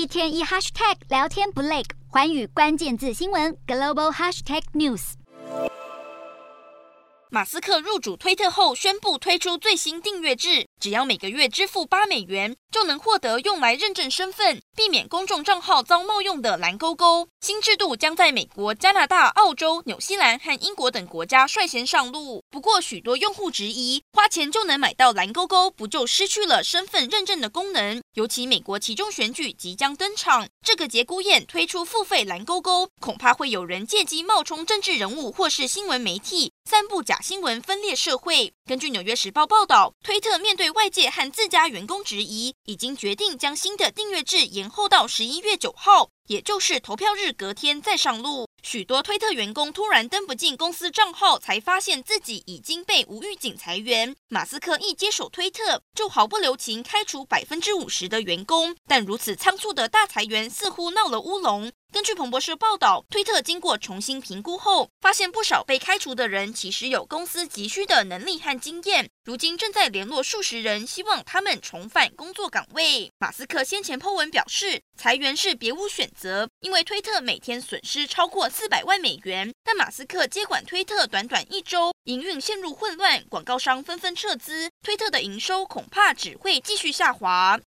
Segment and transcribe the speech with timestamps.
[0.00, 5.12] 一天一 hashtag 聊天不累，环宇关键字新闻 global hashtag news。
[7.32, 17.28] 马斯克入主推特后，宣布推出最新订阅制，只要每个月支付八美元，就能获得用来认证身份、避免公众账号遭冒用的蓝勾勾。
[17.40, 22.42] 新制度将在美国、加拿大、澳洲、纽西兰和英国等国家率先上路。
[22.50, 28.02] 不过，许多用户质疑，花钱就能买到蓝勾勾，不就失去了身份认证的功能？
[28.14, 38.52] 尤其美国其中选举即将登场，这个节骨眼推出付费蓝勾勾，恐怕会有人借机冒充政治人物或是新闻媒体，散布假新闻，分裂社会。
[38.66, 48.46] 根据《纽约时报》报道，推特面对外界和自家员工质疑，已经决定将新的订阅制延后到十一月九号，也就是投票日隔天再上路。
[48.62, 54.14] 许多推特员工突然登不进公司账号，才发现自己已经被无预警裁员。
[54.28, 61.72] 马斯克一接手推特，就毫不留情开除百分之五十的员工，但如此仓促的大裁员似乎闹了乌龙。
[62.00, 73.12] 根据彭博社报道，推特经过重新评估后，发现不少被开除的人其实有公司急需的能力和经验，如今正在联络数十人，希望他们重返工作岗位。
[73.18, 79.52] 马斯克先前 po 文表示，裁员是别无选择，因为推特每天损失超过四百万美元。
[79.62, 87.58] 但马斯克接管推特短短一周，营运陷入混乱，广告商纷纷撤资，推特的营收恐怕只会继续下滑。